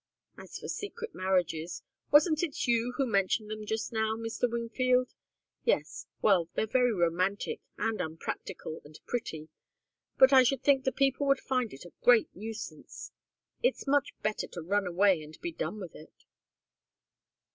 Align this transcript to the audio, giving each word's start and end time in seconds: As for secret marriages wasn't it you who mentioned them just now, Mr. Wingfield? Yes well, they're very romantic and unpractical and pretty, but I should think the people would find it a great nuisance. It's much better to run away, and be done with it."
As 0.35 0.57
for 0.57 0.67
secret 0.67 1.13
marriages 1.13 1.83
wasn't 2.11 2.41
it 2.41 2.65
you 2.65 2.95
who 2.97 3.05
mentioned 3.05 3.51
them 3.51 3.67
just 3.67 3.93
now, 3.93 4.17
Mr. 4.17 4.51
Wingfield? 4.51 5.13
Yes 5.63 6.07
well, 6.23 6.49
they're 6.55 6.65
very 6.65 6.91
romantic 6.91 7.61
and 7.77 8.01
unpractical 8.01 8.81
and 8.83 8.99
pretty, 9.05 9.49
but 10.17 10.33
I 10.33 10.41
should 10.41 10.63
think 10.63 10.85
the 10.85 10.91
people 10.91 11.27
would 11.27 11.39
find 11.39 11.71
it 11.71 11.85
a 11.85 11.93
great 12.01 12.35
nuisance. 12.35 13.11
It's 13.61 13.85
much 13.85 14.15
better 14.23 14.47
to 14.47 14.61
run 14.63 14.87
away, 14.87 15.21
and 15.21 15.39
be 15.39 15.51
done 15.51 15.79
with 15.79 15.93
it." 15.95 16.25